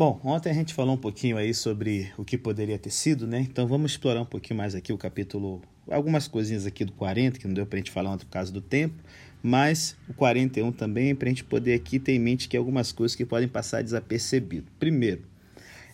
[0.00, 3.40] Bom, ontem a gente falou um pouquinho aí sobre o que poderia ter sido, né?
[3.40, 5.60] Então vamos explorar um pouquinho mais aqui o capítulo,
[5.90, 8.50] algumas coisinhas aqui do 40, que não deu para a gente falar ontem por causa
[8.50, 8.94] do tempo,
[9.42, 13.14] mas o 41 também, para a gente poder aqui ter em mente que algumas coisas
[13.14, 14.72] que podem passar desapercebido.
[14.78, 15.26] Primeiro,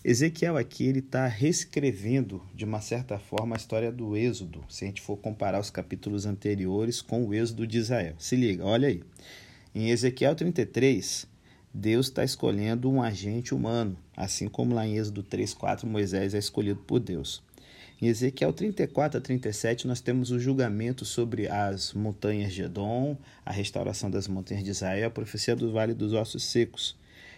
[0.04, 4.86] Ezequiel aqui ele está reescrevendo de uma certa forma a história do Êxodo, se a
[4.86, 8.14] gente for comparar os capítulos anteriores com o Êxodo de Israel.
[8.20, 9.02] Se liga, olha aí.
[9.74, 11.26] Em Ezequiel 33,
[11.78, 16.80] Deus está escolhendo um agente humano, assim como lá em Êxodo 3,4 Moisés é escolhido
[16.80, 17.42] por Deus.
[18.00, 23.52] Em Ezequiel 34 a 37, nós temos o julgamento sobre as montanhas de Edom, a
[23.52, 26.96] restauração das montanhas de Israel, a profecia do Vale dos Ossos Secos.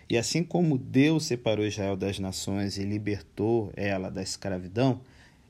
[0.09, 5.01] E assim como Deus separou Israel das nações e libertou ela da escravidão,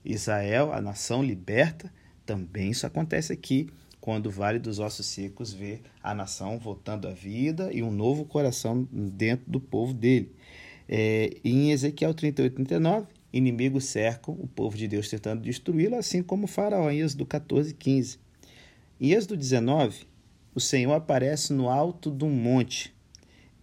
[0.02, 1.92] Israel, a nação liberta,
[2.24, 3.68] também isso acontece aqui
[4.08, 8.24] quando o Vale dos Ossos Secos vê a nação voltando à vida e um novo
[8.24, 10.32] coração dentro do povo dele.
[10.88, 16.46] É, em Ezequiel 38, 39, inimigos cercam o povo de Deus tentando destruí-lo, assim como
[16.46, 18.18] faraó em Êxodo 14, 15.
[18.98, 20.06] Em Êxodo 19,
[20.54, 22.96] o Senhor aparece no alto de um monte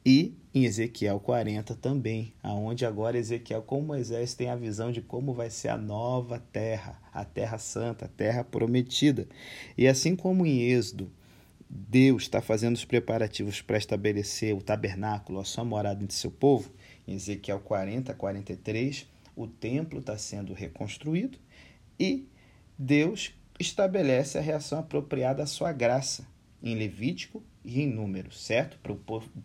[0.05, 5.33] e em Ezequiel 40 também, aonde agora Ezequiel com Moisés tem a visão de como
[5.33, 9.27] vai ser a nova terra, a terra santa, a terra prometida.
[9.77, 11.11] E assim como em Êxodo,
[11.67, 16.71] Deus está fazendo os preparativos para estabelecer o tabernáculo, a sua morada entre seu povo,
[17.07, 21.37] em Ezequiel 40, 43, o templo está sendo reconstruído
[21.99, 22.29] e
[22.77, 26.25] Deus estabelece a reação apropriada à sua graça
[26.61, 28.77] em Levítico e em Números, certo?
[28.79, 28.95] Para o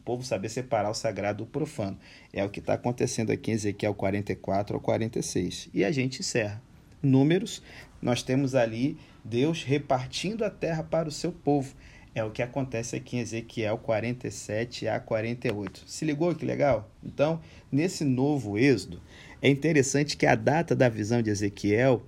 [0.05, 1.99] povo, saber separar o sagrado do profano.
[2.33, 5.69] É o que está acontecendo aqui em Ezequiel 44 ao 46.
[5.73, 6.63] E a gente encerra.
[7.03, 7.63] Números,
[8.01, 11.75] nós temos ali Deus repartindo a terra para o seu povo.
[12.15, 15.85] É o que acontece aqui em Ezequiel 47 a 48.
[15.87, 16.91] Se ligou que legal?
[17.05, 19.01] Então, nesse novo êxodo,
[19.41, 22.03] é interessante que a data da visão de Ezequiel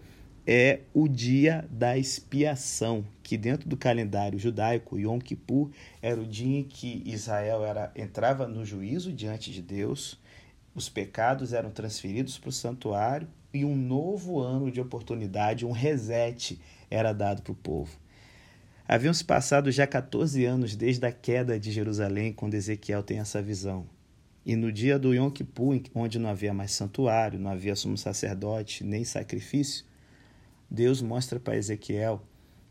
[0.47, 6.61] é o dia da expiação, que dentro do calendário judaico, Yom Kippur, era o dia
[6.61, 10.19] em que Israel era, entrava no juízo diante de Deus,
[10.75, 16.59] os pecados eram transferidos para o santuário e um novo ano de oportunidade, um reset,
[16.91, 17.97] era dado para o povo.
[18.89, 23.41] Haviam se passado já 14 anos desde a queda de Jerusalém, quando Ezequiel tem essa
[23.41, 23.87] visão.
[24.45, 28.83] E no dia do Yom Kippur, onde não havia mais santuário, não havia sumo sacerdote,
[28.83, 29.84] nem sacrifício,
[30.72, 32.22] Deus mostra para Ezequiel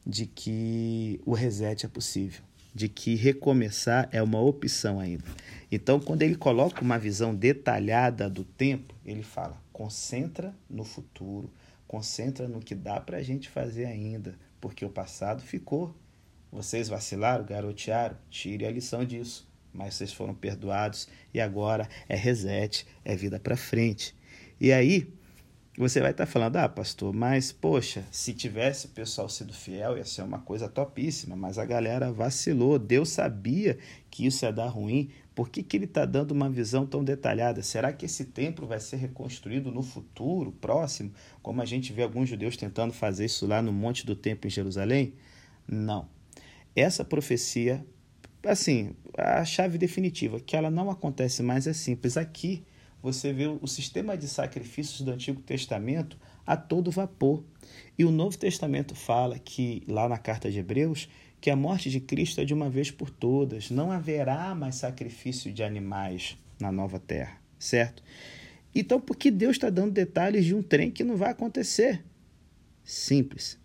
[0.04, 2.42] de que o reset é possível,
[2.74, 5.24] de que recomeçar é uma opção ainda.
[5.72, 11.54] Então, quando ele coloca uma visão detalhada do tempo, ele fala: concentra no futuro,
[11.88, 15.96] concentra no que dá para a gente fazer ainda, porque o passado ficou.
[16.52, 19.48] Vocês vacilaram, garotearam, tire a lição disso.
[19.72, 24.16] Mas vocês foram perdoados e agora é reset, é vida para frente.
[24.60, 25.08] E aí,
[25.78, 29.98] você vai estar tá falando, ah, pastor, mas poxa, se tivesse o pessoal sido fiel,
[29.98, 32.78] ia ser uma coisa topíssima, mas a galera vacilou.
[32.78, 33.78] Deus sabia
[34.10, 35.10] que isso ia dar ruim.
[35.34, 37.64] Por que, que ele está dando uma visão tão detalhada?
[37.64, 42.28] Será que esse templo vai ser reconstruído no futuro, próximo, como a gente vê alguns
[42.28, 45.14] judeus tentando fazer isso lá no Monte do Templo em Jerusalém?
[45.66, 46.06] Não.
[46.76, 47.86] Essa profecia,
[48.44, 52.18] assim, a chave definitiva, que ela não acontece mais é simples.
[52.18, 52.62] Aqui
[53.02, 57.44] você vê o sistema de sacrifícios do Antigo Testamento a todo vapor.
[57.98, 62.00] E o Novo Testamento fala que, lá na carta de Hebreus, que a morte de
[62.00, 63.72] Cristo é de uma vez por todas.
[63.72, 68.04] Não haverá mais sacrifício de animais na nova terra, certo?
[68.74, 72.04] Então, por que Deus está dando detalhes de um trem que não vai acontecer?
[72.84, 73.60] Simples.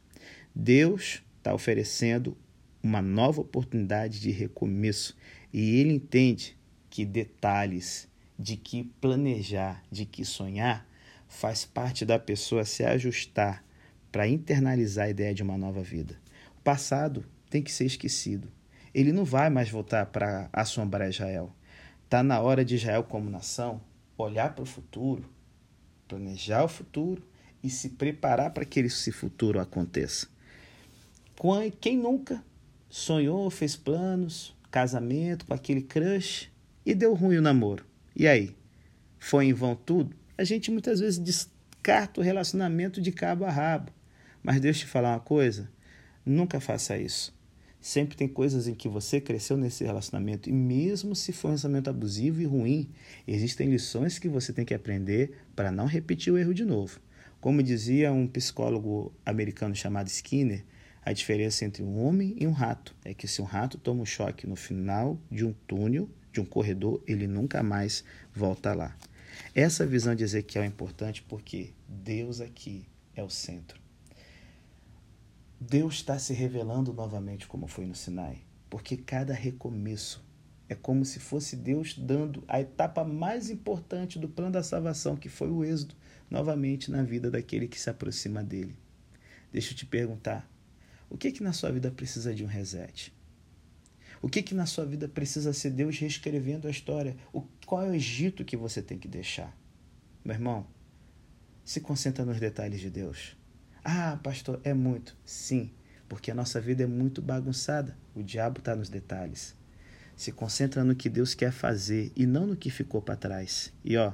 [0.54, 2.36] Deus está oferecendo
[2.82, 5.16] uma nova oportunidade de recomeço
[5.52, 6.56] e ele entende
[6.88, 8.08] que detalhes
[8.38, 10.86] de que planejar, de que sonhar,
[11.28, 13.64] faz parte da pessoa se ajustar
[14.12, 16.18] para internalizar a ideia de uma nova vida.
[16.58, 18.50] O passado tem que ser esquecido.
[18.94, 21.54] Ele não vai mais voltar para assombrar Israel.
[22.04, 23.80] Está na hora de Israel, como nação,
[24.16, 25.28] olhar para o futuro,
[26.08, 27.22] planejar o futuro
[27.62, 30.28] e se preparar para que esse futuro aconteça.
[31.80, 32.42] Quem nunca
[32.88, 36.50] sonhou, fez planos, casamento com aquele crush
[36.84, 37.84] e deu ruim o namoro?
[38.18, 38.56] E aí?
[39.18, 40.16] Foi em vão tudo?
[40.38, 43.92] A gente muitas vezes descarta o relacionamento de cabo a rabo.
[44.42, 45.70] Mas eu te falar uma coisa:
[46.24, 47.36] nunca faça isso.
[47.78, 51.90] Sempre tem coisas em que você cresceu nesse relacionamento, e mesmo se for um relacionamento
[51.90, 52.88] abusivo e ruim,
[53.28, 56.98] existem lições que você tem que aprender para não repetir o erro de novo.
[57.38, 60.64] Como dizia um psicólogo americano chamado Skinner,
[61.04, 64.06] a diferença entre um homem e um rato é que se um rato toma um
[64.06, 68.04] choque no final de um túnel, de um corredor, ele nunca mais
[68.34, 68.94] volta lá.
[69.54, 73.80] Essa visão de Ezequiel é importante porque Deus aqui é o centro.
[75.58, 80.22] Deus está se revelando novamente como foi no Sinai, porque cada recomeço
[80.68, 85.30] é como se fosse Deus dando a etapa mais importante do plano da salvação, que
[85.30, 85.94] foi o êxodo,
[86.30, 88.76] novamente na vida daquele que se aproxima dele.
[89.50, 90.46] Deixa eu te perguntar,
[91.08, 93.14] o que que na sua vida precisa de um reset?
[94.22, 97.16] O que que na sua vida precisa ser Deus reescrevendo a história?
[97.32, 99.56] O, qual é o Egito que você tem que deixar?
[100.24, 100.66] Meu irmão,
[101.64, 103.36] se concentra nos detalhes de Deus.
[103.84, 105.16] Ah, pastor, é muito.
[105.24, 105.70] Sim,
[106.08, 107.96] porque a nossa vida é muito bagunçada.
[108.14, 109.54] O diabo está nos detalhes.
[110.16, 113.72] Se concentra no que Deus quer fazer e não no que ficou para trás.
[113.84, 114.12] E ó,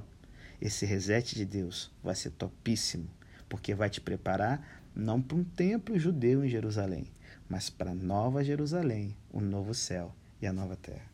[0.61, 3.09] esse reset de Deus vai ser topíssimo,
[3.49, 7.07] porque vai te preparar não para um templo judeu em Jerusalém,
[7.53, 11.12] mas para Nova Jerusalém, o novo céu e a nova terra.